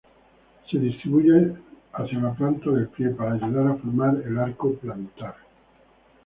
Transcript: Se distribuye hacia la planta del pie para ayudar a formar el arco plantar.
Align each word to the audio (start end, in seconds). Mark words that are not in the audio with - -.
Se 0.71 0.79
distribuye 0.79 1.55
hacia 1.93 2.17
la 2.17 2.33
planta 2.33 2.71
del 2.71 2.87
pie 2.87 3.11
para 3.11 3.33
ayudar 3.33 3.67
a 3.67 3.75
formar 3.75 4.15
el 4.25 4.35
arco 4.39 4.73
plantar. 4.73 5.35